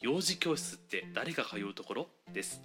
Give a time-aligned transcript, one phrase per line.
[0.00, 2.06] 幼児教室って誰が通うところ？
[2.32, 2.60] です、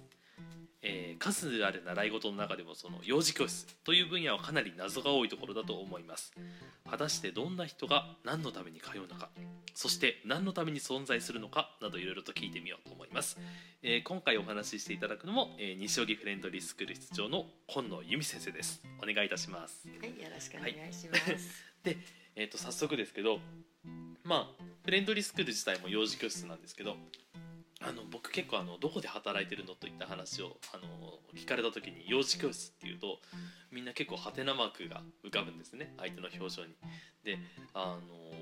[0.82, 6.32] えー数ある習い事の中でもその幼児教室という分野はかなり謎が多いところだと思います。
[6.90, 9.30] 果たしてどんな人が何のために通うのか？
[9.74, 13.38] そして何のために存在するのかなどいろいろと聞いてみようと思います、
[13.82, 18.82] えー今回お話ししていただくのも、えー西荻フレンドリースクール室長の今野由美先生です。
[19.02, 19.86] お願いいたします。
[19.88, 21.64] はい、よろしくお願いします。
[21.82, 21.96] で、
[22.36, 23.38] えー、と早速ですけど
[24.24, 26.96] まあフレンドリースクール自体も幼児教室なんですけど
[27.80, 33.18] あの僕結構あのどこで働いてるのといった話をあの聞かれた時に幼児教室っていうと
[33.72, 36.74] みんな結構ハテナマークが浮かぶんですね相手の表情に。
[37.24, 37.38] で
[37.74, 38.32] あの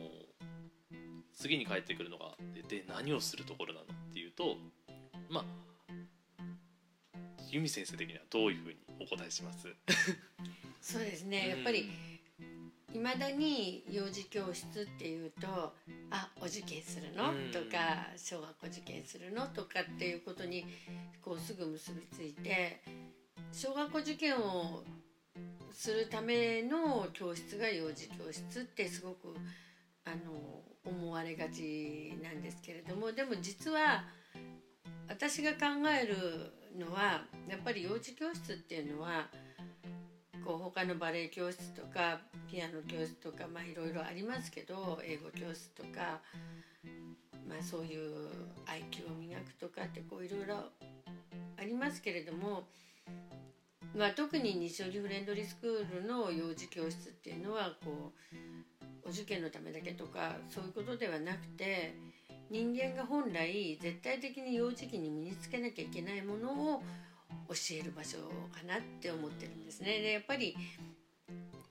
[1.35, 4.59] 次に返ってくるのがでで何をするところなのっていうと
[5.31, 5.45] まあ
[7.51, 9.67] 由美先生的にはどういうふうにお答えします？
[10.83, 11.91] そうですね、やっぱり
[12.93, 15.75] いまだに幼児教室っていうと
[16.11, 17.31] 「あお受験するの?
[17.33, 20.65] うん」とか「小学校受験するの?」とかっていうことに
[21.23, 22.83] こうすぐ結びついて
[23.53, 24.83] 小学校受験を
[25.73, 29.35] するための教室が幼児教室ってすごく
[30.05, 34.05] あの思われがちなんですけれどもでも実は
[35.09, 39.31] 私が考えるのはやっぱり幼児教室っていうのは
[40.45, 46.21] こう他のバレエ教室とかピアノ教室とかまあいろいろありますけど英語教室とか、
[47.49, 48.29] まあ、そういう
[48.67, 50.57] IQ を磨くとかってこういろいろ
[51.59, 52.65] ありますけれども、
[53.97, 61.95] まあ、特に西荻フレンドリースクールの幼児教室っていうのはこうお受験のためだけとかそういうことではなくて
[62.51, 66.83] 人間が本来絶対的に幼児期に身につけなきゃいけないものを
[67.51, 68.19] 教える場所
[68.55, 70.01] かなって思ってるんですね。
[70.01, 70.57] でやっぱり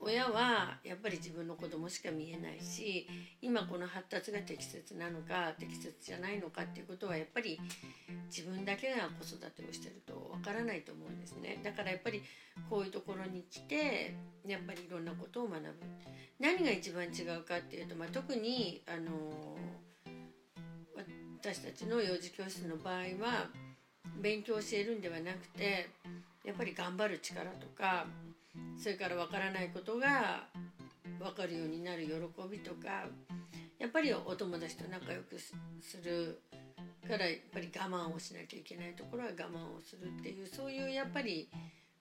[0.02, 3.06] 親はやっぱり自分の子供しか見えないし
[3.42, 7.60] 今この発達が適切なのか適切じゃないのかっていうことはやっぱり
[8.34, 12.22] 自分だけが子育てをしてるとわからないと思うんですねだからやっぱり
[12.70, 14.14] こういうところに来て
[14.46, 15.68] やっぱりいろんなことを学ぶ
[16.38, 19.10] 何が一番違うかっていうと、まあ、特にあの
[21.42, 23.48] 私たちの幼児教室の場合は
[24.20, 25.88] 勉強教えるんではなくて
[26.44, 28.06] やっぱり頑張る力とか
[28.78, 30.44] それから分からないことが
[31.18, 32.12] 分かるようになる喜
[32.50, 33.06] びとか
[33.78, 35.54] やっぱりお友達と仲良くす
[36.02, 36.40] る
[37.08, 41.48] からやっぱり我慢をしなきゃいけないところは我慢をするっていうそういうやっぱり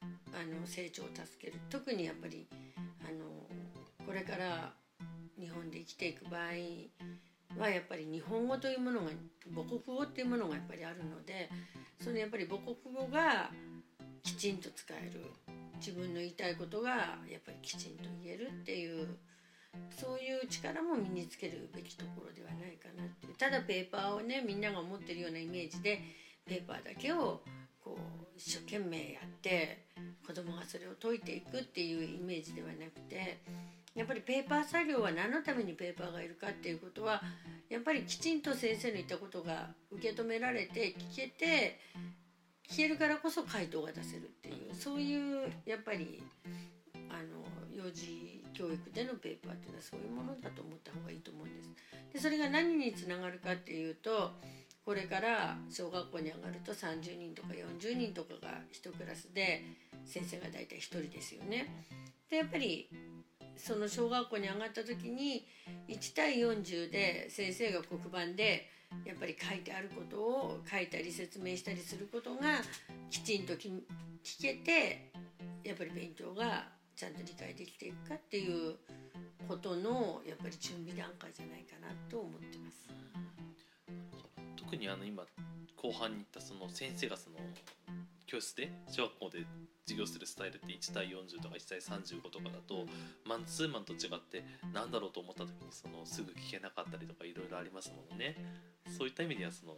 [0.01, 0.06] あ
[0.46, 1.59] の成長を助ける。
[1.69, 4.74] 特にやっぱりあのこれから
[5.40, 6.51] 日本で生きていく場合
[7.58, 9.12] はやっぱり日本語というものが
[9.56, 11.50] 母国語っていうものがやっぱりあるので
[12.00, 13.50] そのやっぱり母国語が
[14.24, 15.26] きちんと使える
[15.80, 19.08] 自分の言いたいことがやっぱりきちんと言えるっていう
[19.92, 26.02] そういう力も身につけるべきところではないかなってただペーパーをねみんなが持ってるようなイメージで
[26.46, 27.42] ペーパーだけを
[27.84, 29.86] こう一生懸命やって
[30.26, 33.40] 子供がそれを解いていくっていうイメージではなくて
[33.95, 37.22] やっぱりペーパー作業は何のためにペーパーがいるかっていうことは
[37.69, 41.79] やっぱりきちんと先生の言ったことが受け止められて聞けて
[42.69, 46.22] 聞けるからこそ回答が出せるっていうそういうやっぱり
[47.09, 47.44] あの
[47.75, 51.69] 幼児教育でのペーパーっていうのはそういうものだと思った方がいいと思うんです。
[52.13, 54.31] でそれが何につながるかっていうと
[54.85, 59.63] これから小学校に上がると30人とか40人とかが1クラスで
[60.06, 61.85] 先生が大体1人ですよね。
[62.29, 62.89] でやっぱり
[63.59, 65.46] その小学校に上がった時に
[65.88, 68.70] 1対40で先生が黒板で
[69.06, 72.62] やっぱり書いてあることを書いたり説明したりすることが
[73.10, 73.81] きちんと聞
[74.42, 75.12] けて
[75.63, 78.75] やっぱり勉強がちゃんと理解できていくかっていう
[79.48, 82.89] ことのやっぱり準備段階じゃないかなと思ってます。
[84.56, 85.24] 特にあの今
[85.75, 87.38] 後半に言ったその先生がその
[88.25, 89.45] 教室で小学校で
[89.89, 92.86] 授業するスタイルって1対40とか1対35とかだと
[93.25, 98.38] マンツーマンと違って何だろうと思った時にそのすぐ聞けなかったりとかいろいろありますもんね。
[98.97, 99.74] そういった意味ではその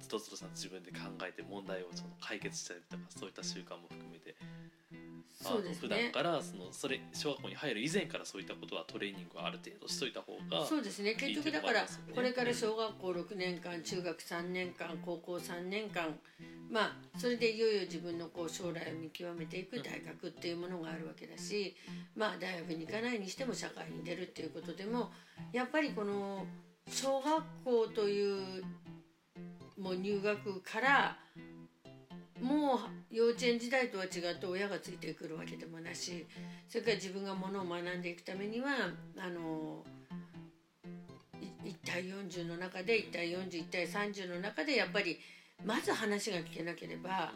[0.00, 0.98] つどつどさん自分で考
[1.28, 4.34] えて問題をちょっと解決したりとかそういった習慣も含めて。
[5.34, 11.14] そうです普段ねからそのそれ小学校に入る以前からそういったことはトレーニングはある程度しといた方がそうですね。
[11.16, 16.18] 結局だからこれから小学校6年間中学3年間高校3年間
[16.70, 21.74] まあそれでいよいよ自分のこう将来を見極めていく大学っていうものがあるわけだし
[22.16, 25.10] まあ大学に行かないにしても社会に出るっていうことでも
[25.52, 26.46] やっぱりこの
[26.88, 28.64] 小学校という
[29.80, 31.16] もう入学から
[32.40, 32.78] もう
[33.10, 36.26] 幼稚園時代とは違って親がついてくるわけでもなし
[36.68, 38.68] それから自分がものを学んでいくためには
[39.18, 39.82] あの
[41.64, 45.18] 1対40の中で1対401対30の中でやっぱり
[45.64, 47.32] まず話が聞けなければ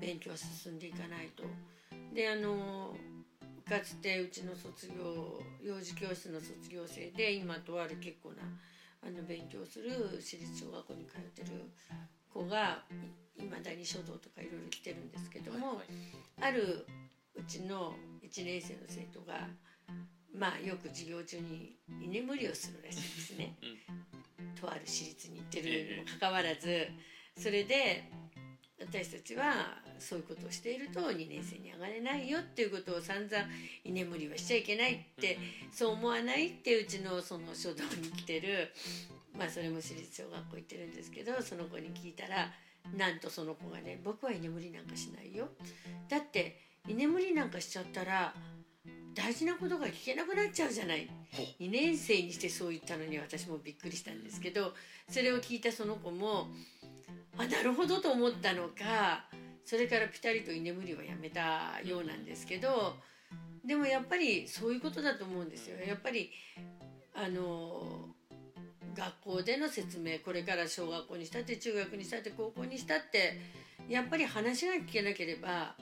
[0.00, 1.44] 勉強は進んでいかないと。
[2.14, 2.94] であの
[3.68, 8.42] かつてうちの卒業幼児教室の卒業生で今とある結構な
[9.02, 9.90] あの勉強する
[10.20, 11.70] 私立小学校に通ってる
[12.32, 12.82] 子が
[13.38, 15.86] いまだに書道とかいろいろ来てるんですけども、はいはい
[16.40, 16.86] ある
[17.34, 19.46] うちの1年生の生徒が
[20.34, 23.56] まあよく授業中に居眠りをするらしいですね。
[24.60, 26.88] とある私立に行ってるにもかかわらず
[27.36, 28.04] それで
[28.80, 33.44] 私たちはそういうことをしていると2年生に上がれないよっていうことを散々
[33.84, 35.38] 居眠りはしちゃいけないって
[35.72, 38.72] そう思わないってうちのその書道に来てる
[39.38, 42.50] まあそれも私立小学校行ってるんですけどその子に聞いたら
[42.96, 45.48] なんとその子がね「僕は居眠りなんかしないよ」
[46.10, 46.58] だって
[46.88, 48.34] 居眠りなんかしちゃったら
[49.14, 51.08] 大事なことが聞けなくなっちゃうじゃない。
[51.60, 54.74] 2年生にしてそう言ったのに私もびっくりしたんですけど
[55.08, 56.48] それを聞いたその子も
[57.42, 59.24] あなるほどと思ったのか
[59.64, 62.94] それからピタリと居眠りはやめたようなんですけど
[63.64, 65.76] でもやっぱりそういうことだと思うんですよ。
[65.86, 66.30] やっぱり
[67.14, 68.08] あの
[68.94, 73.38] 学校での説明これから小学校にしたって中学にしたって高校にしたって
[73.88, 75.76] やっぱり話が聞けなければ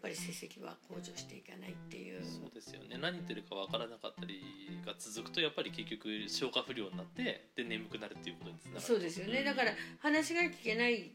[0.00, 2.22] ぱり成績は向上していかないっていう。
[2.24, 2.98] そうですよね。
[2.98, 4.40] 何言ってるか分からなかったり
[4.84, 8.82] が続くとやっぱり結局消化不良になってで眠くなるっていうことにつながる。
[8.82, 9.44] そうですよね。
[9.44, 11.12] だから話が聞けない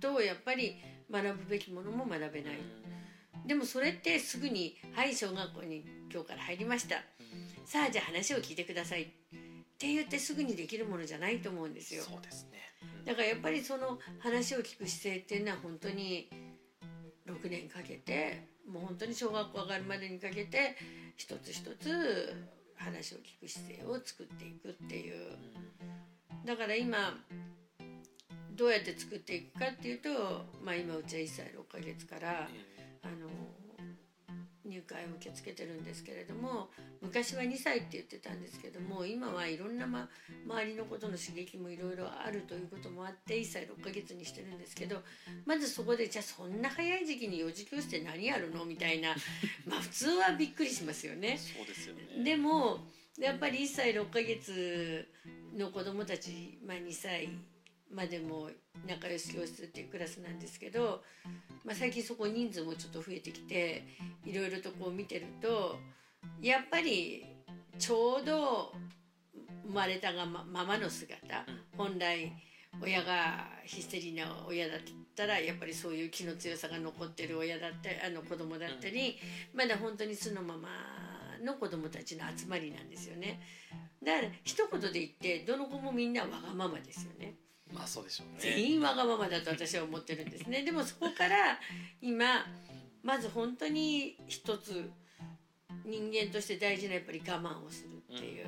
[0.00, 0.76] とやっぱり
[1.10, 2.58] 学ぶべきものも学べない。
[3.46, 7.02] でもそれってすぐに「はい小学校に今日から入りました。
[7.64, 9.06] さあじゃあ話を聞いてください」っ
[9.78, 12.02] て言ってすぐにできるものじゃないと思うんですよ。
[12.02, 12.58] そうですね。
[13.04, 16.28] だからやっぱりその話を聞く姿勢っていうのは本当に
[17.28, 20.76] 6年かけてもう本当に小学校上がるまでにかけて
[21.16, 22.34] 一つ一つ
[22.76, 25.36] 話を聞く姿勢を作っていくっていう。
[26.44, 27.18] だから今
[28.52, 30.08] どうやって作っていくかっていうと、
[30.64, 32.48] まあ、今うちは1歳6ヶ月から
[33.02, 33.28] あの
[34.68, 36.68] 入会を受け付けてるんですけれども
[37.00, 40.08] 昔は2歳って言ってたんですけども今はいろんな、ま、
[40.46, 45.02] 周りのことの刺激もいろいろあるということもあって1歳6ヶ月にしてるんですけど
[45.46, 49.14] まずそこでじゃあそんな早い時期に幼児教室で何やるのみたいな
[49.66, 51.38] まあ普通はびっくりしますよね。
[51.38, 52.86] そうですよねでも
[53.18, 55.08] やっぱり1歳6ヶ月
[55.56, 57.28] の子供たち、まあ、2歳
[57.90, 58.50] までも
[58.86, 61.02] 仲良し教室っていうクラスなんですけど、
[61.64, 63.84] まあ、最近そこ人数もちょっと増えてきて
[64.24, 65.78] いろいろとこう見てると
[66.42, 67.24] やっぱり
[67.78, 68.72] ちょうど
[69.66, 71.16] 生まれたがままの姿
[71.76, 72.32] 本来
[72.80, 74.78] 親がヒステリーな親だっ
[75.16, 79.18] たらやっぱりそういう気の強さが残ってる親だったりあの子供だったり、
[79.52, 80.68] まだ本当に素のまま
[81.44, 83.40] の子供たちの集まりなんですよね。
[84.04, 87.34] だから一言で言ってどの子もみんなわがままですよね。
[87.72, 88.38] まあそうでしょうね。
[88.38, 90.62] 全員わがままだと私は思ってるんですね。
[90.62, 91.58] でもそこから
[92.00, 92.46] 今
[93.02, 94.90] まず本当に一つ
[95.84, 98.46] 人間として大事なやっぱり我慢をするっていう、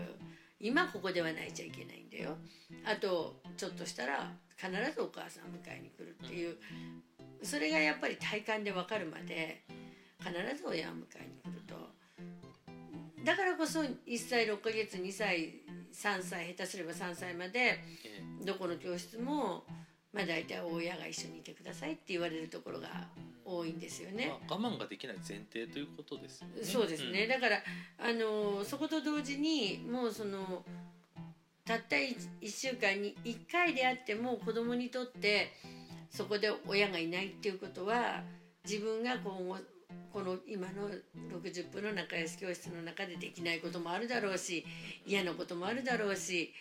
[0.59, 2.37] 今ここでは泣いちゃいけないんだよ。
[2.85, 6.57] あとちょっとしたら必ずお母さん迎えに来るっていう。
[7.43, 9.65] それがやっぱり体感で分かるまで
[10.19, 11.75] 必ず親を迎えに来ると。
[13.25, 15.61] だからこそ1歳6ヶ月2歳
[15.93, 17.81] 3歳下手すれば3歳までえ
[18.41, 18.45] え。
[18.45, 19.65] どこの教室も、
[20.13, 22.89] まあ、大体親が一緒にいてくださいって言われるところが
[23.45, 24.29] 多いんですよね。
[24.49, 26.63] まあ、我慢ができない前提ということですよね。
[26.63, 27.29] そうですね、ん。
[27.29, 27.63] だから
[27.99, 30.65] あのそこと同時にもうその
[31.65, 32.17] たった 1,
[32.49, 35.53] 週間に1回であっても子供にとって
[36.11, 38.23] そこで親がいないっていうことは
[38.65, 39.57] 自分が今後
[40.13, 40.89] この今の
[41.41, 44.65] 60分の仲良し教室の中でできないこともあるだろうし
[45.07, 46.53] 嫌なこともあるだろうし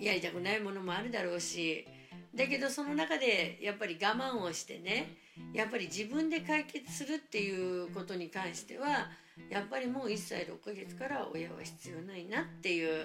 [0.00, 1.86] やりたくないものもあるだろうし
[2.34, 5.16] だけどその中でやっぱり我慢をしてね
[5.52, 9.08] やっぱり自分で解決するっていうことに関しては
[9.50, 13.02] やっぱりもう1歳6ヶ月から親は必要ないなっていう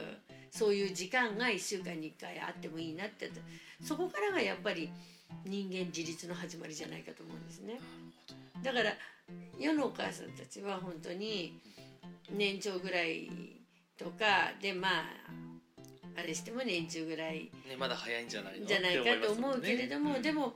[0.51, 3.31] そういう時間が1週間に1回あってもいいなって
[3.83, 4.91] そこからがやっぱり
[5.45, 7.79] 人間自立の始まりじゃないかと思うんですね。
[8.63, 8.93] だから
[9.57, 11.59] 世のお母さんたちは本当に
[12.31, 13.29] 年長ぐらい
[13.97, 15.03] とかでまあ
[16.17, 18.65] あれしても年中ぐらいねまだ早いんじゃないの？
[18.65, 20.53] じゃないかと思うけれども、ねでも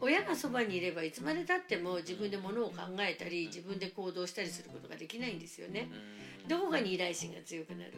[0.00, 5.88] 親がそばにいればいつまでたっても自分でものを考えたり自分で行動したりすることができないんですよね。
[5.90, 7.92] うんどこかに依頼心が強くなる。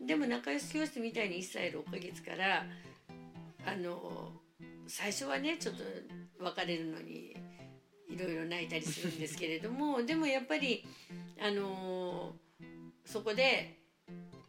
[0.00, 2.64] でも仲良し教室みたいに1歳6ヶ月から
[3.66, 4.32] あの
[4.86, 5.82] 最初はねちょっと
[6.42, 7.36] 別れるのに
[8.08, 10.84] いろいろ泣いたりするんですけれどもでもやっぱり
[11.40, 12.32] あの
[13.04, 13.78] そこで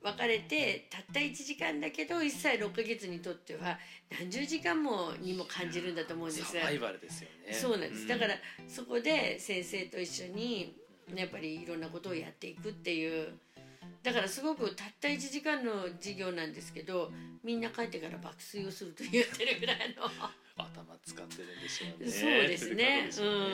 [0.01, 3.79] 別れてたった1時間だけど1歳6ヶ月にとっては
[4.19, 6.51] 何十時間もにも感じるんだと思うんです。
[6.51, 7.53] サバイバルですよね。
[7.53, 8.35] そうなんです、だから
[8.67, 10.75] そこで先生と一緒に
[11.15, 13.33] やっぱりいろんなことをやっていくっていう
[14.05, 17.11] だからすごくたった1時間の授業なんですけど
[17.43, 20.03] みんな帰ってから爆睡をすると言ってるぐらいの。
[20.57, 22.09] 頭使ってるんでしょうね。
[22.09, 23.07] そうですね。
[23.11, 23.45] する方でしょうね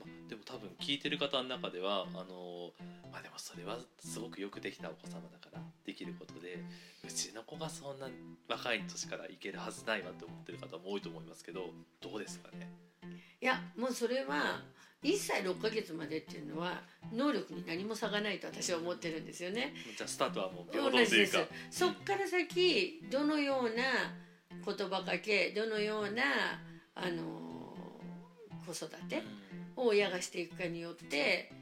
[0.00, 2.72] まあでも多分聞いてる方の中ではあの
[3.12, 6.58] まあでもそれはすごくよくできたお子様だからできることで
[7.04, 8.08] うちの子がそんな
[8.48, 11.70] 若い年からいけるはずないわって思ってる方も多いと思いますけど
[12.00, 12.70] どうですかね？
[13.04, 14.62] うんいやもうそれは
[15.04, 16.82] 1歳6ヶ月までっていうのは
[17.12, 19.74] 能力に何も差がないと私は思ってるんですよね。
[19.96, 21.36] じゃあスタートはもう平同じです。
[21.70, 23.82] そっから先どのような
[24.64, 26.22] 言葉かけどのような
[26.94, 27.76] あの
[28.66, 29.22] 子育て
[29.76, 31.52] を親がしていくかによって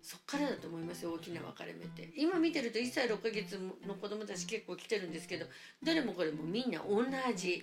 [0.00, 2.10] そっからだと思いますよ大きな分かれ目って。
[2.16, 5.44] 今見てると1歳6ヶ月の子供たち結構来てるんですけど
[5.82, 7.04] どれもこれもみんな同
[7.36, 7.62] じ。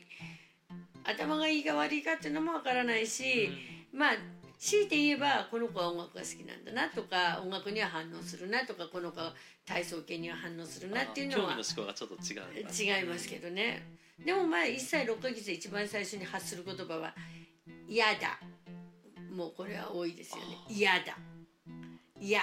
[1.07, 3.49] 頭がいいか悪いかっていうのも分からないし、
[3.93, 4.15] まあ
[4.59, 9.33] 強いて言えばこの子は音楽が好きなんだなとか音楽には反応するなとかこの子は
[9.65, 13.83] 体操系には反応するなっていうのは興味の思考がちょっと違う違いますけどね。
[14.23, 17.13] でもまあ1歳6ヶ月で一番最初に発する言葉は
[17.87, 18.39] 「嫌だ」
[19.29, 21.17] もうこれは多いですよね「嫌だ」
[22.21, 22.41] 「嫌」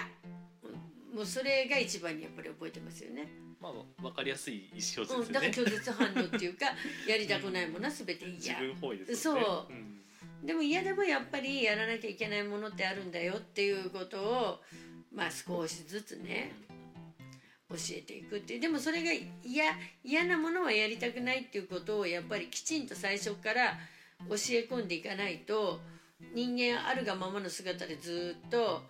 [1.14, 3.28] もうそれが一番にやっぱり覚えてますよね。
[3.60, 6.66] まあ分かりやすい意思表うん、だから拒絶反応っていうか
[7.06, 9.42] やりたくないものは全て 自嫌分本位ですよね。
[9.44, 10.02] そうん
[10.42, 14.60] でも嫌でもやっぱりやらなきゃいけないものってあるんだよっていうことを
[15.14, 16.52] まあ少しずつね
[17.68, 18.60] 教えていくっていう。
[18.60, 19.10] でもそれが
[19.44, 19.64] 嫌
[20.04, 23.78] 嫌なものはやりたくないっていうことをやっぱりきちんと最初から
[24.28, 25.80] 教え込んでいかないと
[26.34, 28.82] 人間あるがままの姿でずっと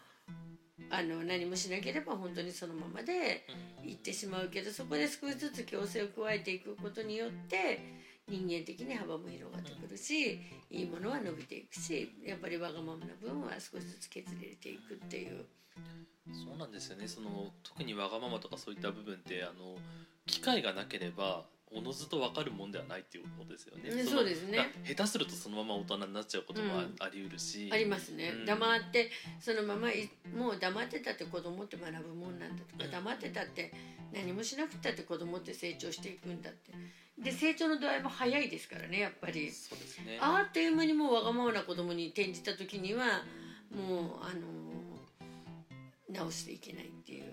[0.90, 3.46] あの何もしなければ本当にそのままで
[3.82, 8.01] 行ってしまうけどそこで少しずつ強制を加えていくことによって
[8.32, 15.44] 人間的に幅も広がってくるしいいものは伸びていくしやっぱりわがままな分は少しずつ削れていくっていう。
[16.46, 19.76] そうなんですよねその特にわがままとかそういった部分ってあの
[20.26, 24.04] 機会がなければおのずと分かるもんではないっていうことですよね。
[24.04, 24.58] そうですね。
[24.58, 24.64] だ
[24.94, 27.70] 下手するとそのまま大人になっちゃうこともあ,、り得るし。
[27.72, 28.44] ありますね、うん。
[28.44, 29.10] 黙って
[29.40, 32.90] そのままいもう黙ってたって子供って学ぶもんなんだとか、うん。
[32.90, 33.72] 黙ってたって
[34.12, 36.72] 何もしなくたって子供って成長していくんだって。
[37.18, 39.50] で成長の度合いも早いですからねやっぱり。
[39.50, 40.18] そうですね。
[40.20, 43.24] あっという間にもうわがままな子供に転じた時には
[43.70, 44.72] もうあの
[46.10, 47.24] 直していけないっていう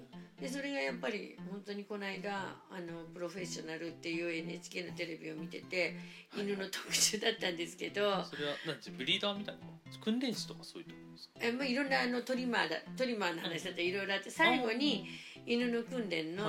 [0.42, 5.96] でそれがやっぱり本当にこの間あのプロフェッショナルっていう NHK のテレビを見てて
[6.38, 9.62] 犬の特集だったんですけど、それはなんてブリーダーみたいな？
[10.02, 11.34] 訓練士とかそういうところですか？
[11.42, 15.06] えまあ、いろんなあのトリマーだトリマーの話だったりいろいろあって最後に
[15.46, 16.46] 犬の訓練の,、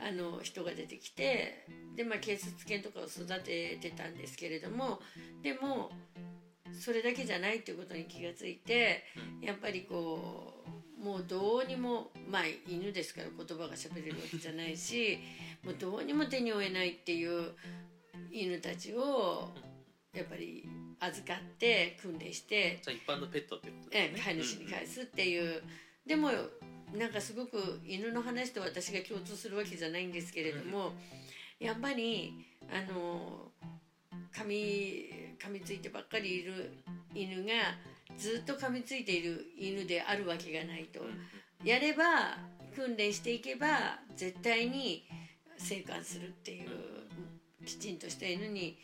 [0.00, 5.00] あの人が出てきてで、まあ、警察犬とかを育ててたんですけれども
[5.42, 5.90] でも
[6.78, 9.02] それだけじゃないっていうことに気がついて
[9.42, 10.59] やっぱりこう
[11.02, 15.18] もうどうにもまあ犬ですから言葉が喋れるわけじゃないし
[15.64, 17.52] もうどうにも手に負えないっていう
[18.30, 19.48] 犬たちを
[20.14, 20.68] やっぱり
[21.00, 24.12] 預かって訓練してじゃあ一般のペットってことえ。
[24.14, 25.62] え飼い主に返すっていう、
[26.06, 26.30] でも
[26.94, 30.92] なんかすごく犬の話と私が共通するわけじゃないんですけれども、
[31.58, 32.34] やっぱり
[32.70, 33.50] あの
[34.34, 36.70] 噛み噛みついてばっかりいる
[37.14, 37.52] 犬が
[38.20, 41.00] ずっと噛みついている犬であるわけがないと、
[41.64, 42.36] やれば
[42.76, 45.04] 訓練していけば絶対に
[45.56, 46.68] 生還するっていう
[47.64, 48.78] きちんとした犬に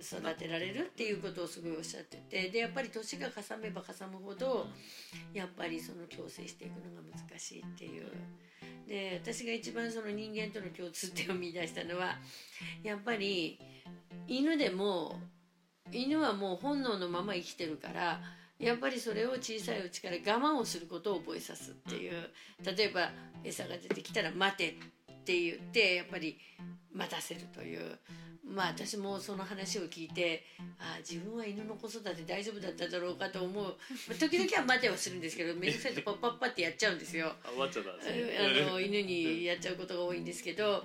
[0.00, 2.50] 育てられるっていうことをすごいおっしゃってて。
[2.50, 4.66] でやっぱり年が重めば重むほど
[5.32, 8.10] やっぱりその共生していくのが難しいっていう。
[8.88, 12.16] で私が一番その人間との共通点を見出したのは
[12.82, 13.58] やっぱり
[14.26, 15.20] 犬でも
[15.90, 18.20] 犬はもう本能のまま生きてるから
[18.58, 22.30] やっぱりそれを小さいうちから我慢をすることを覚えさすっていう。
[22.64, 23.10] 例えば
[23.42, 24.70] 餌が出てきたら「待て」
[25.12, 26.38] って言ってやっぱり
[26.92, 27.98] 待たせるという。
[28.46, 30.44] まあ私もその話を聞いて
[30.78, 33.70] ああ自分は犬の子育て大丈夫だっただろうかと思う、ま
[34.10, 37.34] あ、時々は待てはするんですけど 面倒くさいとパッパッパってやっちゃうんですよ。
[38.38, 40.84] あの犬にやっちゃうことが多いんですけど。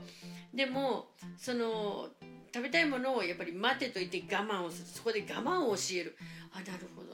[0.54, 2.10] でもその
[2.52, 4.88] 食べたいものをやっぱり待てと言って我慢をする。
[4.88, 6.18] そこで我慢を教える。
[6.52, 7.09] あなるほど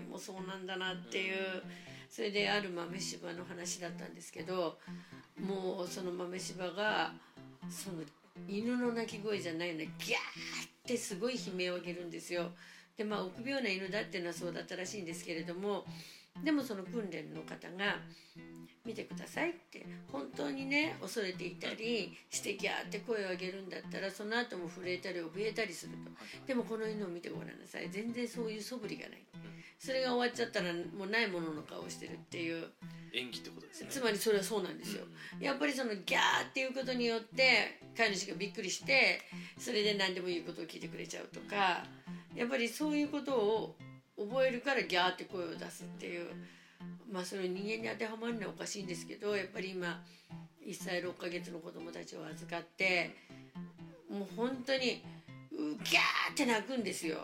[0.00, 1.62] もそうなんだなっていう
[2.08, 4.78] それである豆柴の話だったんですけど
[5.40, 7.12] もうその豆柴が
[7.68, 8.02] その
[8.48, 12.50] 犬の鳴き声じゃないのにギャーってすごい悲鳴を上げるんですよ。
[12.96, 15.84] でまあ臆病な犬だっていうのはそうだったらしいんですけれども
[16.42, 17.98] でもその訓練の方が
[18.86, 26.10] 見てくださいって本当にね恐れていたりしてギャーって声を上げるんだったらその後も震えたり怯えたりすると。
[26.46, 27.90] でもこの犬を見てごらんなさい。
[27.90, 29.18] 全然そういう素振りがない。
[29.78, 32.66] それが終わっちゃったらもうないものの顔をしてるっていう。
[33.12, 33.88] 演技ってことですね。
[33.90, 35.04] つまりそれはそうなんですよ。
[35.40, 39.22] やっぱりそのギャーっていうことによって飼い主がびっくりして
[39.58, 41.84] それで何でも言うことを聞いてくれちゃうとか
[42.34, 43.76] やっぱりそういうことを
[44.18, 46.26] 覚えるからギャーって声を出すっていう
[47.10, 50.02] まあそれ人間に当てはまるのはおかしいんですけどやっぱり今
[50.66, 53.14] 1歳6ヶ月の子供たちを預かって
[54.10, 55.02] もう本当に
[55.52, 57.18] うギャーって泣くんですよ。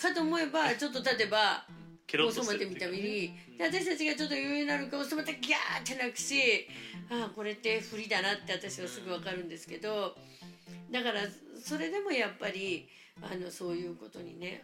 [0.00, 1.64] かと思えばちょっと経てば
[2.06, 6.66] ケロッおそまとしてみたりで私たちがちょっと余裕になるかおそまてギャーって泣くし
[7.10, 10.14] ああこれって不利だなって私はすぐ分かるんですけど
[10.90, 11.20] だから
[11.60, 12.88] それでもやっぱり
[13.22, 14.62] あのそういうことにね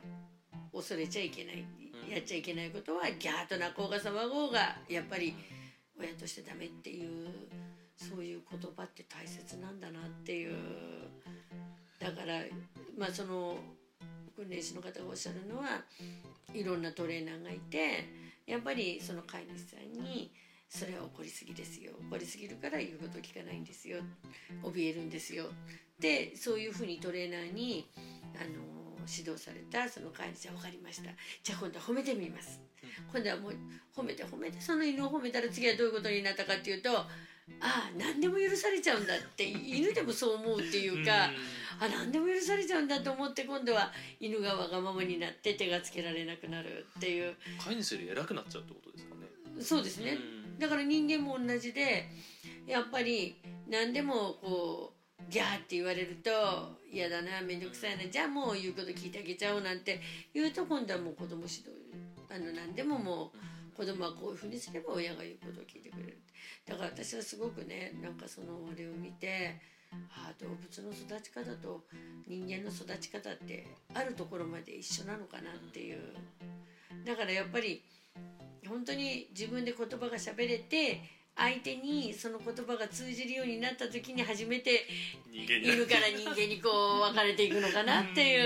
[0.72, 1.64] 恐れちゃいけない
[2.12, 5.34] やっちゃいけないことはギャーと泣こうが騒ごうがやっぱり
[5.98, 7.28] 親としてダメっていう
[7.96, 10.54] そういう言葉って大切なんだなっていう。
[11.98, 12.40] だから
[12.98, 13.56] まあその
[14.34, 15.84] 訓練士の方がおっしゃるのは
[16.52, 18.08] いろんなトレーナーがいて
[18.44, 20.32] やっぱりその飼い主さんに
[20.68, 21.92] 「それは怒りすぎですよ。
[22.10, 24.02] 怒りすぎるから言うこと聞かないんですよ。
[24.64, 25.46] 怯えるんですよ」
[26.00, 27.86] でそういうふうにトレーナーに
[28.34, 31.10] あの指導されたその飼い主は分かりました。
[31.42, 32.60] じゃあ今度は褒めてみます。
[33.12, 33.54] 今度はもう
[33.94, 37.06] 褒めて褒めてその犬を褒めたら次はどういうことになったかっていうとあ
[37.60, 41.24] あ何でも許されちゃうんだって犬でもそう思うっていうか
[41.80, 47.34] あ何でも許されちゃうんだと思って今度は犬がわがままになって手がつけられなくなるっていう。
[47.64, 49.22] 飼い主より偉くなっちゃうってことですかね。
[49.60, 50.12] そうですね。
[50.12, 50.58] うん。
[50.58, 52.08] だから人間も同じで
[52.66, 53.36] やっぱり
[53.68, 56.30] 何でもこうギャーって言われると
[56.92, 60.00] 嫌だな面倒くさいなじゃあもう言うこと聞いてあげちゃおうなんて
[60.34, 61.70] 言うと今度はもう子供指導
[62.30, 66.18] あの何でももう子供はこういうふうにすれば親が言うことを聞いてくれる。
[66.66, 69.58] だから私はすごくねなんかそのあれを見て
[70.10, 71.82] ああ動物の育ち方と
[72.26, 75.98] 人間の育ち方ってあるところまで一緒なのかなっていう。
[77.04, 77.82] だからやっぱり
[78.68, 81.00] 本当に自分で言葉が喋れて
[81.36, 84.86] 相手にその言葉が通じるようになった時に初めて
[85.32, 88.42] 犬から人間にこう分かれていくのかなっていう。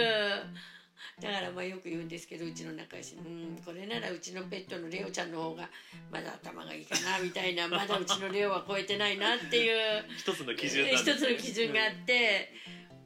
[1.20, 5.68] だからまあよく言うんですけどうちの仲良しうんこれならうちのペットのレオちゃんの方が
[6.10, 7.66] まだ頭がいいかなみたいな。
[7.68, 10.04] まだうちのレオは超えてないなっていう。
[10.16, 12.52] 一つの基準なん 一つの基準があって。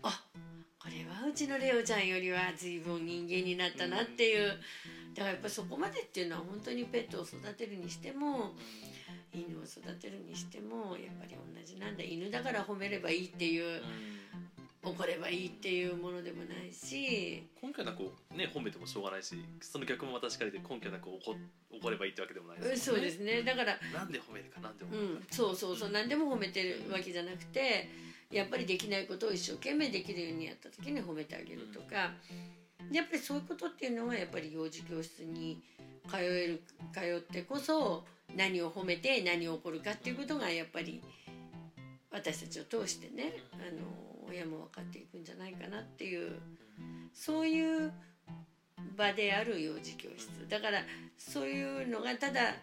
[0.02, 0.24] あ
[0.78, 4.58] これはうちのレオちゃんよりは随分人間になったなっていう。
[5.14, 8.54] だからやっぱそこまでっていうのは本当にペットを育てるにしても
[9.32, 12.02] 犬を育てるにしてもやっぱり同じなんだ。
[12.02, 13.80] 犬だから褒めればいいっていう
[14.82, 17.46] 怒ればいいっていうものでもないし。
[17.62, 18.02] 根拠なく
[18.34, 21.36] ね褒めてもしょうがないしその逆もまたしかりで根拠なく怒
[21.70, 22.76] 怒ればいいってわけでもないですね。
[22.76, 23.42] そうですね。
[23.42, 25.90] だからなんで褒めるかなんで褒うめるかん、そうそうそう。
[25.90, 27.88] 何でも褒めてるわけじゃなくて
[28.30, 32.12] やっぱりできないことを一生懸命できるようにやった時に褒めてあげるとか。
[32.90, 35.62] やっぱりそういうことっていうのはやっぱり幼児教室に
[36.10, 38.04] 通える通ってこそ
[38.36, 41.02] 何を褒めて何を怒るかっていうことがやっぱり
[42.10, 46.32] 私たちを通してねあの親も分かっていくんじゃないかなっていう
[47.12, 47.92] そういう
[48.96, 50.28] 場である幼児教室。
[50.48, 50.80] だから
[51.18, 52.54] そういうのがただ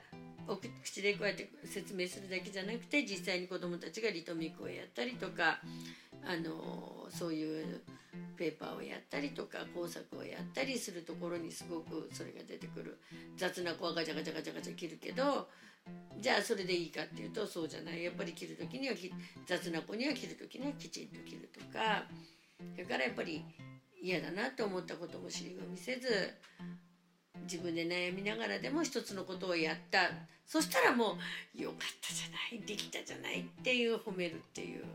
[0.47, 5.59] お口でこうやって説明するだけじゃなくて実際に子どもたちがリトミックをやったりとか
[6.25, 7.81] あのそういう
[8.37, 12.97] ペーパーをやったりとか工作をやったりするところにすごくそれが出てくる。
[13.35, 15.49] 雑な子はガチャガチャガチャガチャ切るけど
[16.19, 18.03] じゃあそれでいいかっていうとそうじゃない。
[18.03, 18.95] やっぱり切る時には
[19.45, 22.05] 雑な子には切る時にはきちんと切るとか。
[22.77, 23.43] だからやっぱり
[24.01, 26.33] 嫌だなと思ったことも尻込みせず
[27.43, 30.11] 自分で悩みながらでも一つのことをやった。
[30.45, 31.17] そしたらも
[31.55, 32.65] う「よかったじゃない。
[32.65, 34.85] できたじゃない」っていう褒めるっていう。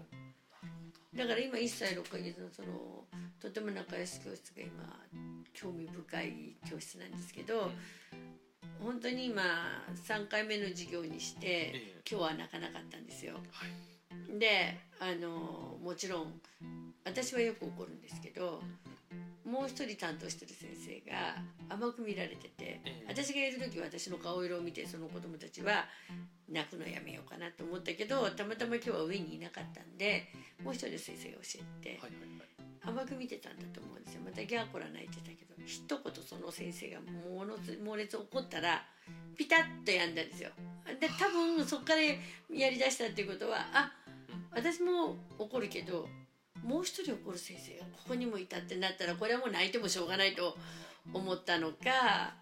[1.15, 2.69] だから今1歳6ヶ月のその
[3.41, 4.71] とても仲良し教室が今
[5.53, 7.71] 興味深い教室なんですけど
[8.83, 9.43] 本当に今
[10.09, 13.35] 3回目の授業にしてえ今日は泣かなかったんですよ。
[13.53, 14.39] はい。
[14.39, 16.41] であのもちろん
[17.05, 18.63] 私はよく怒るんですけど
[19.45, 21.37] もう一人担当してる先生が
[21.69, 23.05] 甘く見られてて、ええ。
[23.09, 25.85] 私がいる時は私の顔色を見てその子供たちは
[26.49, 30.29] 泣くのやめようかなと思ったけどたまたま今日は上にいなかったんで
[30.65, 32.01] もう一人の先生が教えて、
[32.85, 34.23] 甘く見てたんだと思うんですよ。
[34.25, 35.53] またギャーコラ泣いてたけど。
[35.67, 38.85] 一言その先生がものす猛烈怒ったら
[39.37, 40.51] ピタッとやんだんですよ。
[41.01, 43.93] で多分そこからやりだしたっていうことはあ
[44.51, 46.09] 私も怒るけど
[46.65, 50.57] もう一人怒る先生がここにもいたってなったらこれはもう泣いてもしょうがないと
[51.13, 52.35] 思ったのか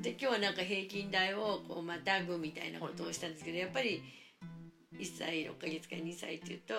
[0.00, 4.02] で今日はなんか平均台をこうまたぐみたいなことをしたんですけどやっぱり
[5.00, 6.74] 1歳6ヶ月から2歳っていうと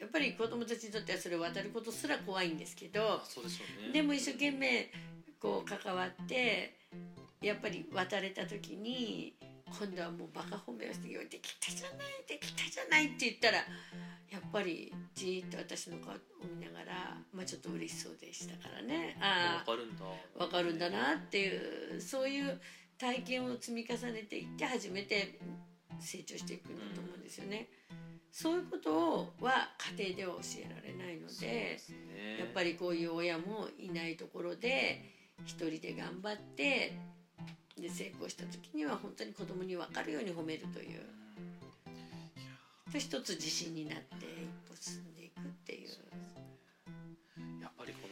[0.00, 3.42] やっぱり子供たちにとってはそれを渡ることすら怖いんですけどで
[3.86, 3.92] ね。
[3.92, 4.90] でも一生懸命
[5.38, 6.74] こう関わって
[7.40, 9.34] やっぱり渡れた時に
[9.66, 16.16] 今度はもうバカ褒めをして「よできたじゃないできたじゃない」って言ったらやっぱりじーっと私の顔を
[16.58, 19.16] 見ながら、まあ、ちょっと嬉しそうでしたからね。
[19.20, 20.04] あわかるんだ。
[20.04, 22.60] あ分かるんだなっていうそういう
[22.98, 25.38] 体験を積み重ねていって初めて
[26.00, 27.68] 成長していくんだと思うんですよね。
[28.30, 31.78] そういうことは家庭では教えられないので
[32.16, 35.04] ねやっぱりこういう親もいないところで
[35.44, 36.96] 一人で頑張って
[37.78, 41.00] で成功した時には本当に子供に分かるように褒めるという
[42.90, 45.88] で一つ自信になって一歩進んでいくっていう。
[47.60, 48.08] やっぱりこ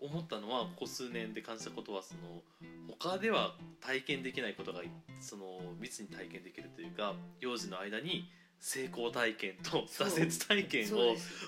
[0.00, 2.42] の思ったのはここ数年で感じたことはその
[2.98, 4.80] 他では体験できないことが
[5.20, 5.44] その
[5.80, 8.28] 密に体験できるというか幼児の間に
[8.60, 10.98] 成功体験と挫折体験を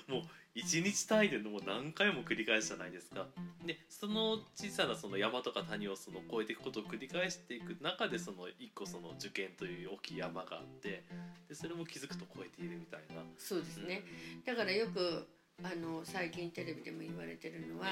[0.07, 0.21] もう
[0.55, 3.27] 一日単位でもう何回も繰り返すじゃないですか。
[3.65, 11.03] でその小さなその山とか谷をその越えていくことを繰り返していく中でその一個その受験という大きい山があって
[11.47, 13.21] でそれも気づくと越えているみたいな。
[13.37, 14.03] そうですね、
[14.45, 15.27] だからよく
[15.63, 17.87] あの最近テレビでも言われてるのは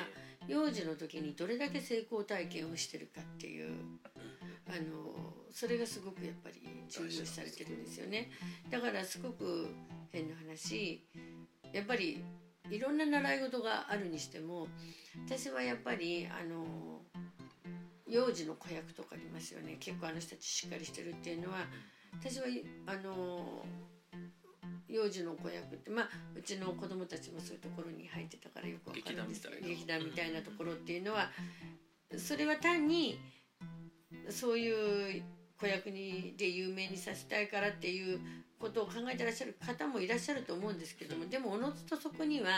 [0.47, 3.73] 幼児の時にどれだけ成功体験をしてるかっていう
[4.67, 5.15] あの
[5.51, 8.29] それがすごくやっぱり重要視されてるんですよね。
[8.69, 9.67] だからすごく
[10.11, 11.05] 変な話
[11.73, 12.23] やっぱり
[12.69, 14.67] いろんな習い事があるにしても
[15.25, 17.01] 私はやっぱりあの
[18.05, 19.77] 幼児の子役とかありますよね。
[19.79, 21.65] 結構あの人たちしっかりしてるっていうのは
[22.13, 22.45] 私は
[22.85, 23.65] あの
[24.89, 31.29] 幼児の子役ってまあうちの子供たちもそういうところに入ってたからよくわかるんです劇団みたいなところっていうのは
[32.17, 33.19] それは単に
[34.29, 35.23] そういう
[35.59, 38.19] 子役にで有名にさせたいからっていう
[38.59, 42.49] ことを考えてらっしゃる方もいらっしゃると思うんですけどもでもおのずとそこには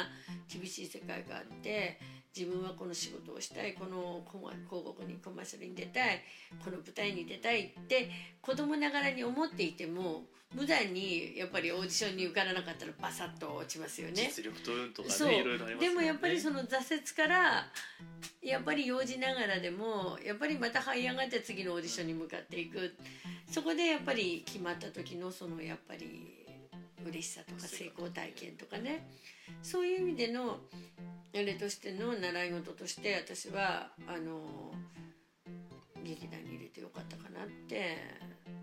[0.51, 1.99] 厳しい世界があって
[2.35, 6.21] 自分はこの仕事をしたいこの広告にコマーシャルに出たい
[6.63, 8.09] この舞台に出たいって
[8.41, 10.23] 子供ながらに思っていても
[10.55, 14.31] 無駄にやっぱりオーディションに受からなかったらバサッと落ちますよね。
[14.35, 17.67] 実力と運とかねいろいろありますでもやっぱりそのの挫折から
[18.41, 22.95] やっぱり幼児ながらでもやっぱりまた這い上がって次のオーディションに向かっていく。
[23.51, 26.47] そこでやっぱり決まった時のそのやっぱり
[27.05, 29.07] 嬉しさとか成功体験とかね。
[29.61, 30.59] そういう意味での
[31.33, 34.73] あれとしての習い事として私はあの
[36.03, 37.97] 劇団に入れてよかったかなって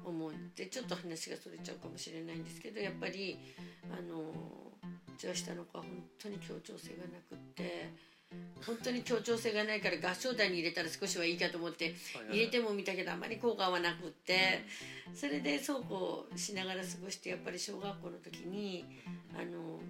[0.05, 3.39] 思うんでちょっと話がそれちゃうかもしれないんですけどやっぱり
[3.91, 7.91] あのうちは下の子は本当に協調性がなくって
[8.67, 11.95] 本当に協調性がないから合唱団に入れたら少しはいいかと思って
[12.31, 14.65] 入れても見たけどあまり効果はなくって
[15.15, 18.85] それでそうこうしながら過ごしてやっぱり小学校の時に
[19.35, 19.81] あの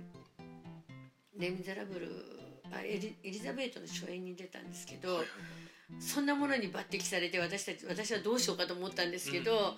[1.39, 2.07] 「レ・ミゼラブル」
[2.46, 2.46] あ
[2.83, 5.25] エリエリザベートの初演に出たんですけど。
[6.01, 9.77] そんなものに抜擢されて私たち私はどうしようかと思ったんですけど、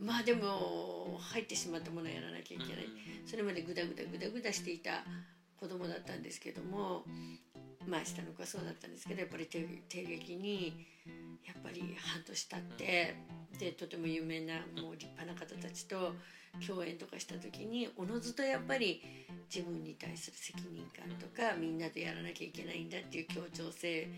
[0.00, 2.88] まあでも入ってしまったものをやらなきゃいけない、
[3.24, 5.04] それまでグダグダグダグダしていた
[5.56, 7.04] 子供だったんですけども
[7.86, 10.86] まあ下の子はそうだったんですけどやっぱり帝帝劇に
[11.46, 13.16] やっぱり半年経って
[13.58, 16.14] でとても有名なもう立派な方たちと
[16.66, 19.02] 共演とかした時におのずとやっぱり
[19.52, 24.08] 自分に対する責任感とかみんなでやらなきゃいけないんだっていう協調性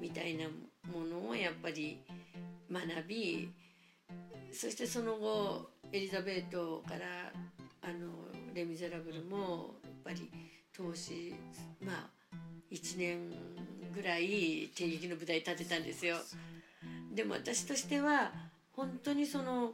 [0.00, 0.44] みたいな
[0.92, 2.00] ものをやっぱり
[2.70, 3.50] 学び
[4.52, 7.32] そしてその後エリザベートから
[7.82, 8.10] あの
[8.54, 10.30] 「レ・ミゼラブル」もやっぱり
[10.72, 11.34] 投資
[11.80, 12.36] まあ
[12.70, 13.30] 1年
[13.94, 16.16] ぐらい帝劇の舞台立てたんですよ。
[17.16, 18.30] でも私としては
[18.72, 19.72] 本当にその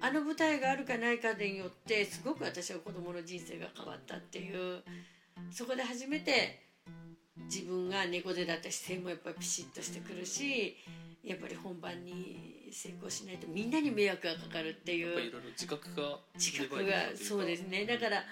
[0.00, 4.82] あの舞台があるかないかによってすごく私は子供の人生が変わったっていう
[5.50, 6.60] そこで初めて
[7.46, 10.76] 自分が猫背だった姿勢もやっぱりピシッとしてくるし
[11.24, 15.06] やっぱり本番に成功しないとみんなに迷惑がかかるっていう。
[15.06, 17.84] やっぱりいろいろ自覚が自覚がそうですね。
[17.84, 18.24] だから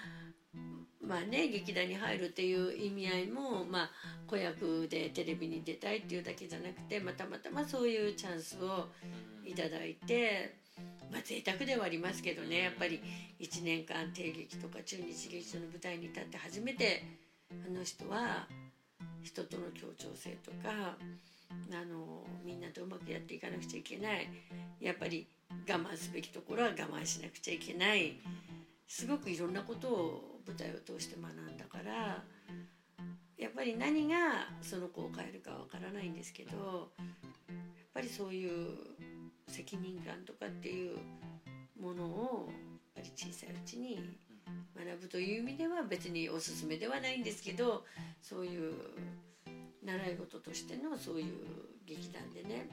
[1.11, 3.89] まあね劇団に入るっていう意味合いもまあ
[4.27, 8.87] 子役でテレビに出たいっていうだけじゃなくてまたまたまそういうチャンスを
[9.45, 10.55] いただいて
[11.11, 13.01] まあ贅沢ではありますけどねやっぱり
[13.41, 17.03] 1年間帝劇とか中日劇場の舞台に立って初めて
[17.51, 18.47] あの人は
[19.21, 24.29] 人との協調性とかあのみんなとうまくやっていかなくちゃいけない
[24.79, 25.27] やっぱり
[25.67, 28.15] 我慢すべきところは我慢しなくちゃいけない
[28.87, 32.23] すごくいろんなことを舞台を通して学んだから
[33.37, 34.15] やっぱり何が
[34.61, 37.57] その子を変えるかわからないんですけどやっ
[37.93, 38.77] ぱりそういう
[39.47, 40.97] 責任感とかっていう
[41.79, 42.49] ものを
[42.95, 43.99] やっぱり小さいうちに
[44.75, 47.83] 学ぶという意味では別におすすめではないんですけど
[48.21, 48.73] そういう
[49.83, 51.33] 習い事としてのそういう
[51.85, 52.69] 劇団でね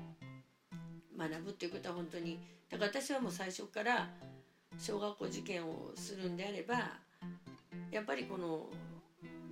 [1.16, 2.38] 学ぶっていうことは本当に
[2.70, 4.08] だから私はもう最初から
[4.78, 7.07] 小学校受験をするんであれば
[7.90, 8.66] やっぱりこの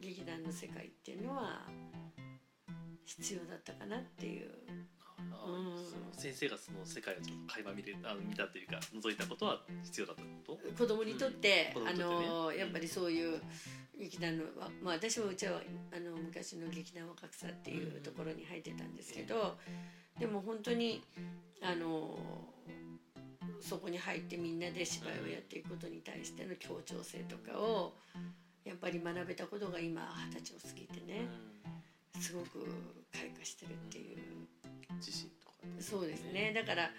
[0.01, 1.63] 劇団の世界っていうのは
[3.05, 4.51] 必要だったかなっていう。
[5.19, 10.85] あその先生がその世界をちょっと垣間見れあ見たというか覗いたことは必要だったこと？
[10.85, 11.89] 子供にとって、うん。
[11.89, 12.29] あ子供にとってね。
[12.29, 13.41] のやっぱりそういう
[13.99, 14.45] 劇団の、
[14.83, 15.63] まあ、私もうちは
[15.95, 19.57] あの昔の劇団若草っていうところに入ってたんですけど
[20.19, 21.03] でも本当に
[21.63, 22.19] あの
[23.61, 27.95] そこに入ってみんなで芝居をやっていくことに対しての協調性とかを
[28.65, 31.29] やっぱり学べたことが今二十歳を過ぎてね
[32.21, 32.65] すごく
[33.13, 34.17] 開花してるっていう。
[34.97, 35.81] 自信とかね。
[35.81, 36.53] そうですね。
[36.55, 36.91] だから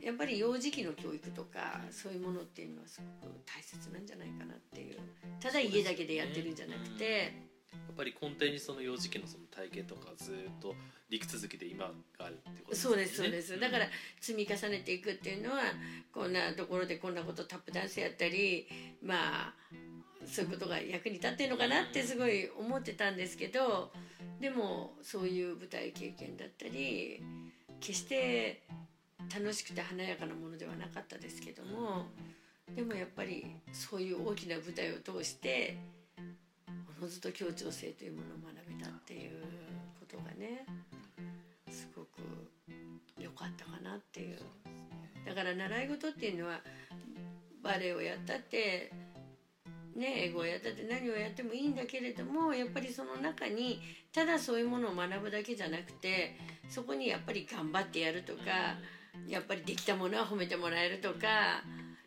[0.00, 4.98] やっぱり幼児期の教育とかそういうものっていうのはすごく大切なんじゃないかなっていう。
[5.40, 7.20] ただ家だけでやってるんじゃなくてや
[7.92, 10.74] っぱり根底にその幼児期のその体験とかずっと
[11.08, 11.86] 陸続きで今
[12.18, 13.52] があるってことそうですそうです。
[13.54, 13.86] ねだから
[14.20, 15.60] 積み重ねていくっていうのは
[16.12, 18.66] こんなところでこんなことタップダンスやったり
[19.02, 19.14] ま
[19.48, 19.54] あ
[20.26, 23.92] そういうことが役に立ってるのかなってすごい思ってたんですけど
[24.40, 27.22] でもそういう舞台経験だったり
[27.80, 28.62] 決して
[29.34, 32.06] 楽しくて華やかなものではなかったですけども
[32.74, 35.78] でもやっぱりそういう大きな舞台を通して
[36.98, 39.42] おのずと協調性というものを学べたっていう
[40.00, 40.64] ことがね
[41.70, 42.08] すごく
[43.18, 44.38] 良かったかなっていう。
[45.26, 46.60] だから習い事っていうのは
[47.62, 48.92] バレエをやったって
[49.96, 53.80] ね英語をやったって何をやってもいいんだけれどもやっぱりその中に
[54.12, 56.36] ただそういうものを学ぶだけじゃなくて
[56.68, 58.42] そこにやっぱり頑張ってやるとか
[59.26, 61.62] やっぱりできたものは褒めてもらえるとか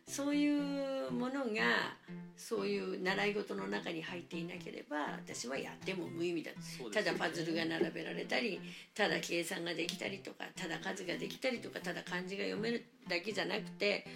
[0.06, 1.96] そういうものが
[2.36, 6.56] そういう習い事の中に入っていなければ私はやっても無意味だね。
[7.02, 8.60] だパズルが並べられたり
[8.94, 14.06] ただ計算ができたりとかただ数ができたりとかただ漢字が読めるだけじゃなくて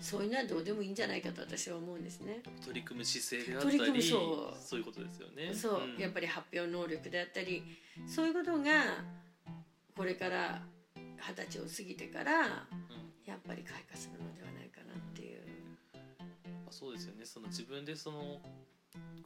[0.00, 2.40] そういうのはどうでもいいんじゃないかと私は思うんですね。
[2.64, 4.56] 取り組む姿勢であったり取り組むそう。
[4.60, 5.54] そういうことですよね。
[5.54, 6.00] そう、ん。
[6.00, 7.62] やっぱり発表能力であったり
[8.06, 9.04] そういうことが
[9.96, 10.62] これから
[11.18, 13.12] 二十歳を過ぎてからうん。
[13.24, 14.31] やっぱり開花するの
[16.72, 17.24] そうですよね。
[17.24, 18.40] その自分でその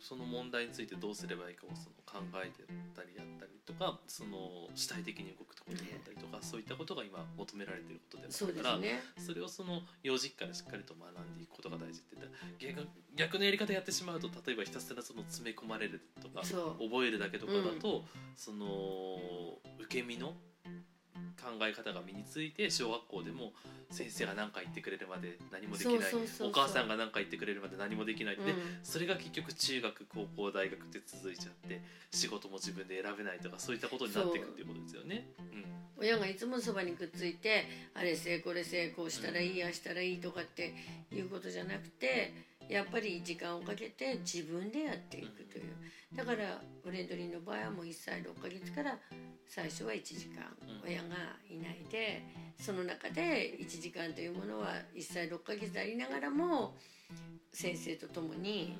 [0.01, 2.63] その問題についてどうすればいいかをその考えて
[2.95, 9.27] たりやったりとかその主体的に動くところだったりとかそういったことが今求められていることでもあるからですね。
[9.27, 18.05] それをその幼児期からしっかりと学んでいくことが大事って言ったら逆逆のやり方やってしまうと例えばひたすらその詰め込まれるとか覚えるだけとかだと、
[18.37, 18.67] その
[19.81, 20.35] 受け身の
[21.37, 23.53] 考え方が身について小学校でも
[23.91, 25.99] 先生が何か言ってくれるまで何もできない
[26.41, 28.59] お母さんが何か言ってくれるまで何もできないって、うん。
[28.83, 35.29] それが結局中学高校大学って続いちゃって仕事も自分で選べないとかそういったことになっていくっていうことですよね。
[35.39, 35.65] うん。
[35.99, 40.75] 親がいつもそばにくっついてあれせいこれせいこうしたらいいああしたらいいとかって
[41.11, 42.35] いうことじゃなくて
[42.69, 45.75] やっぱり時間をかけて自分でやっていくという。
[46.15, 48.99] だからフレンドリーの場合はもう1歳6ヶ月から
[49.47, 50.89] 最初は1時間うん。
[50.89, 51.17] 親が
[51.49, 52.23] いないで
[52.59, 56.77] その中で1時間というものは1歳6ヶ月でありながらも
[57.53, 58.79] 先生と共に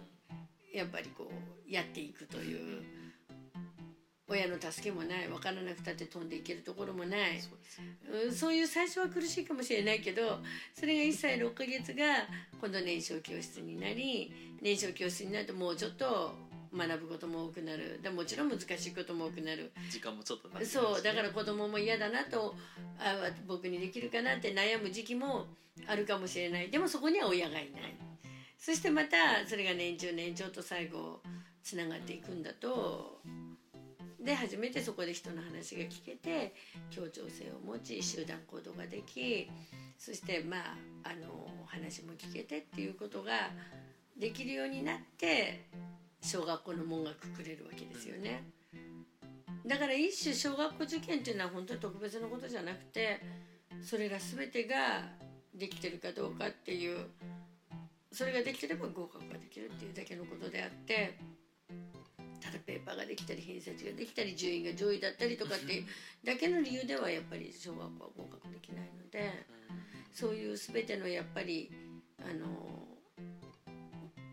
[0.73, 2.83] やっぱりこうやっていくという
[4.29, 7.41] 親の助けもない分からなくたって飛んでいけるところもない。
[7.41, 7.97] そうですよね。
[8.25, 10.41] うんそういう最初は苦しいかもしれないけど
[10.75, 12.05] それが1歳6ヶ月が
[12.61, 16.35] 今度年少教室になり年少教室になるともうちょっと
[16.77, 18.01] 学ぶことも多くなる。
[18.03, 19.71] でもちろん難しいことも多くなる。
[19.91, 22.55] 時間もちょっとそうだから子供も嫌だなと
[22.99, 23.15] あ
[23.47, 25.47] 僕にできるかなって悩む時期も
[25.87, 26.69] あるかもしれない。
[26.71, 27.95] でもそこには親がいない。
[28.59, 31.21] そしてまたそれが年中年長と最後
[31.63, 33.21] つながっていくんだと
[34.27, 36.53] で初めてそこで人の話が聞けて
[36.91, 39.49] 協調性を持ち集団行動ができ
[39.97, 40.61] そしてまあ
[41.05, 43.31] あの話も聞けてっていうことが
[44.19, 45.67] できるようになって
[46.21, 48.43] 小学校の門がくくれるわけですよね。
[49.65, 53.21] だから一種小学校受験っていうのは本当に特別なことじゃなくて
[53.81, 54.77] それら全てが
[55.55, 57.07] できてるかどうかっていう
[58.11, 61.17] それができてれば合格ができるっていうだけのことであって
[62.67, 65.85] ペーパーができたり偏差値ができたり順位が上位だったりとかっていう
[66.25, 69.47] だけの理由ではやっぱり小学校は合格できないので
[70.13, 71.71] そういう全てのやっぱり
[72.21, 72.47] あの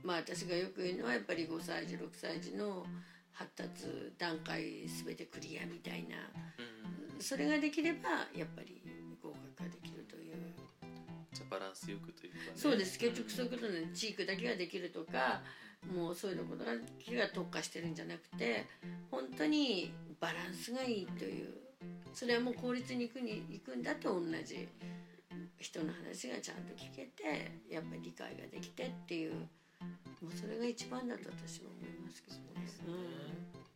[0.04, 2.86] まあ私がよく言うのはやっぱり5歳児6歳児の
[3.32, 6.18] 発達段階全てクリアみたいな。
[7.24, 8.83] それができればやっぱり
[11.64, 12.44] ランスよくというかね。
[12.56, 13.00] そうです。
[13.00, 15.42] 結局そういうことでチークだけができるとか
[15.94, 18.66] もうそういうのことだけが特化してるんじゃなくて
[19.12, 21.48] 本当にバランスがいいという。
[22.14, 24.70] それはもう公立に行くに行くんだと同じ
[25.58, 29.34] 人の話がちゃんと聞けてやっぱり理解ができてっていう
[30.22, 32.44] もうそれが一番だと私は思いますけどね。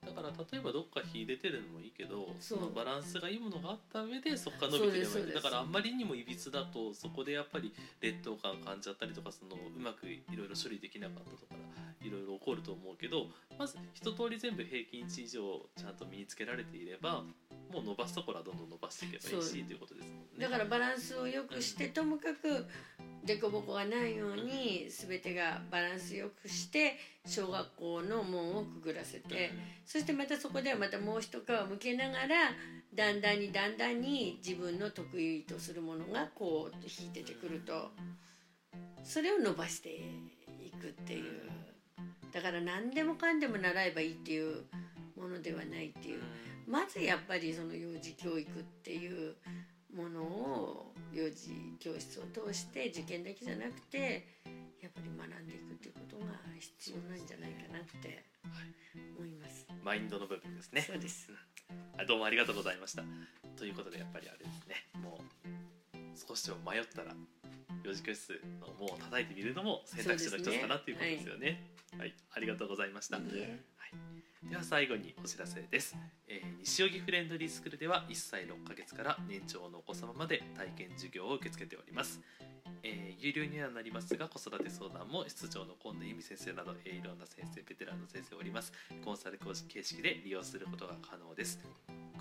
[0.07, 5.33] だから例えばどっか秀でてるのもいいけどそのバランスがいいものがあった上でそこから伸びてればいい。
[5.33, 11.55] だからあんまりにもいびつだとそこでやっぱり劣等感感じちゃったりとかそのうまくいろいろ処理できなかったとか
[12.01, 15.41] いろいろ起こると思うけどまず一通り全部平均値以上
[15.75, 17.23] ちゃんと身につけられていれば
[17.71, 20.25] もう伸ばすところはどんどん伸ばしていけばいいしということですもんね。
[20.39, 22.65] だからバランスを良くしてともかく
[23.27, 29.51] 凸凹がないように全てがバランスよくして小学校の門をくぐらせて
[29.85, 32.27] そしてまたそこではまたもう一皮向けながら
[32.95, 37.91] だんだんにだんだんに自分の得意とするものがこう引いててくると
[39.03, 41.23] それを伸ばしていくっていう。
[42.33, 44.63] だから何でもかんでも習えばいいっていう
[45.15, 46.21] ものではないっていう。
[46.67, 49.35] まずやっぱりその幼児教育っていう
[49.97, 54.27] ものを幼児教室を通して受験だけじゃなくて
[54.79, 56.25] やっぱり学んでいくっていうことが
[56.59, 58.23] 必要なんじゃないかなって
[59.17, 59.65] 思います。
[59.83, 60.81] マインドの部分ですね。
[60.81, 61.31] そうです。
[61.97, 63.03] あどうもありがとうございました。
[63.57, 67.15] ということでやっぱりあれですねもう少しでも迷ったら
[67.83, 71.73] 幼児教室の門を叩いてみるのも選択肢の一つかなっていうことですよね。
[71.97, 73.17] はい、ありがとうございました。
[73.17, 73.59] いいえ
[74.49, 82.21] では最後にお知らせです、えー西荻フレンドリースクールでは1歳6ヶ月から年長のお子様まで体験授業を受け付けております、
[82.83, 88.71] えー有料にはなりますが子育て相談も出場の今野由美先生など、えーいろんな先生ベテランの先生おります。
[89.03, 91.59] コンサル講師形式で利用することが可能です。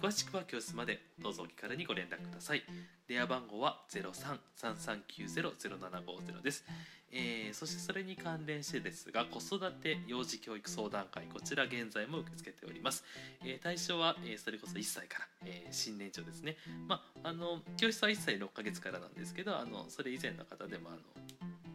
[0.00, 2.62] 詳しくは教室までどうぞお気軽にご連絡ください。
[3.08, 6.64] 電話番号は0333900750です。
[7.12, 13.04] えーそしてそれに関連してですが子育て幼児教育相談会こちら現在も受け付けております、
[13.44, 16.56] えー対象は、えーそれこそ1歳から、えー新年長ですね。
[16.88, 20.98] まああの教室は1歳6ヶ月からなんですけどあのそれ以前の方でもあの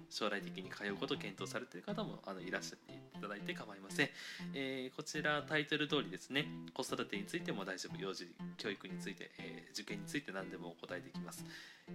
[0.10, 4.10] 将来的に通うことを検討されている方もあのいらっしゃっていただいて構いません、
[4.54, 6.46] えーこちらタイトル通りですね。
[6.74, 8.02] 子育てについても大丈夫。
[8.02, 11.46] 幼児教育について、えー受験について何でもお答えできます、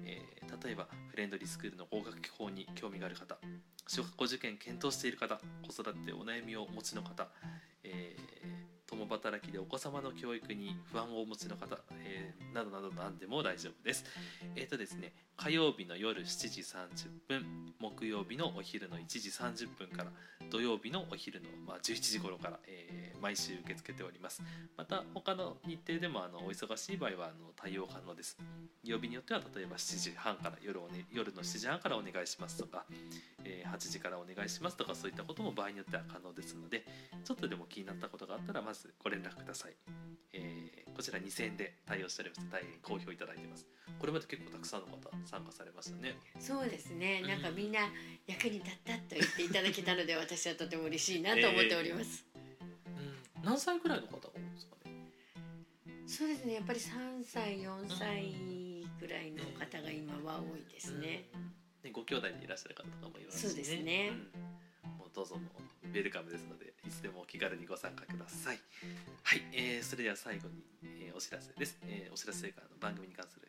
[0.05, 3.37] えー例えばフレンドリースクールの合格法に興味がある方
[3.87, 7.29] 小学校受験検討している方子育てお悩みをお持ちの方、
[7.85, 8.26] えー
[9.07, 14.05] 共働きでお子様の教育に不安をお持ちの方、えーなどなど何でも大丈夫です。
[14.57, 20.11] えっ、とですね火曜日の夜7時30分木曜日のお昼の1時30分から
[20.51, 24.43] 土曜日のお昼の、まあ、11時頃から、えー毎週受け付けております。
[24.77, 28.39] また他の日程でもあのお忙しい場合はあの対応可能です。
[28.85, 32.85] 曜日によっては例えば7時半から夜お、ね、夜の7時半からお願いしますとか、
[33.45, 36.85] えー8時からお願いしますとかそういったことも場合によっては可能ですので
[37.25, 39.75] ちょっとでも気になったことがあったらまずご連絡ください、
[40.33, 42.49] えーこちら2000円で対応しております。
[42.51, 43.67] 大変好評いただいてます。
[43.99, 46.17] これまで結構たくさんの方参加されましたね。
[46.41, 47.21] そうですね。
[47.21, 47.81] なんかみんな
[48.27, 52.25] 役に立ったと言っていただけたので、私はとても嬉しいなと思っております。
[52.31, 52.36] うん
[53.47, 54.91] 何歳ぐらいの方が多いんですかね？
[56.07, 56.55] そうですね。
[56.55, 58.35] やっぱり3歳、4歳
[58.99, 61.31] ぐらいの方が今は多いですね。
[61.83, 64.11] ねご兄弟でいらっしゃる方とかもいますし、ね、そうですね。
[64.85, 64.99] うん。
[64.99, 65.43] もうどうぞも
[65.85, 68.59] うウェルカムですのでいつでもお気軽にご参加ください。
[69.23, 73.49] はい、えーそれでは最後に、えーお知らせです、えーお知らせかあの番組に関する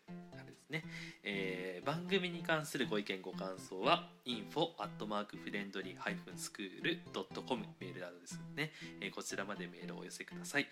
[0.70, 0.84] ですね、
[1.24, 10.68] えー番組に関するご意見ご感想は info アットマークフレンドリーハイフンスクールドットコムメールなどですね、えーこちらまでメールをお寄せください、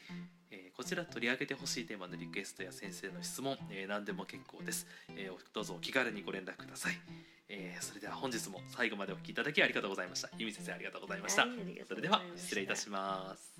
[0.52, 7.00] えーこちら取り上げてほしいテーマのリクエストや先生の質問、えー何でも結構です、えーおどうぞお気軽にご連絡ください
[7.48, 10.30] えーそれでは本日も最後までお聞きいただきありがとうございました。
[10.38, 11.44] 由美先生ありがとうございました。
[11.44, 13.55] そうれでは失礼いたします。